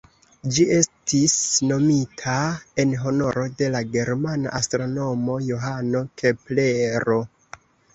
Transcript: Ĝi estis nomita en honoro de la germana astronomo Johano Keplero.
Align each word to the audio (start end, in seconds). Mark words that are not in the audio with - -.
Ĝi 0.53 0.63
estis 0.77 1.35
nomita 1.73 2.39
en 2.85 2.97
honoro 3.03 3.45
de 3.63 3.71
la 3.79 3.85
germana 3.99 4.57
astronomo 4.65 5.41
Johano 5.53 6.07
Keplero. 6.23 7.25